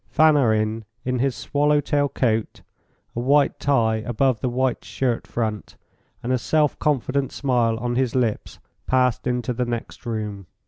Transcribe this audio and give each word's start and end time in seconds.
Fanarin, 0.09 0.83
in 1.05 1.19
his 1.19 1.35
swallow 1.35 1.79
tail 1.79 2.09
coat, 2.09 2.63
a 3.15 3.19
white 3.19 3.59
tie 3.59 3.97
above 3.97 4.39
the 4.39 4.49
white 4.49 4.83
shirt 4.83 5.27
front, 5.27 5.77
and 6.23 6.33
a 6.33 6.39
self 6.39 6.79
confident 6.79 7.31
smile 7.31 7.77
on 7.77 7.95
his 7.95 8.15
lips, 8.15 8.57
passed 8.87 9.27
into 9.27 9.53
the 9.53 9.65
next 9.65 10.07
room. 10.07 10.47